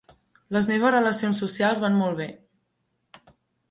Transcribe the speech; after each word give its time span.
Les 0.57 0.67
meves 0.71 0.95
relacions 0.95 1.43
socials 1.45 1.85
van 1.87 2.01
molt 2.01 2.21
bé. 2.25 2.29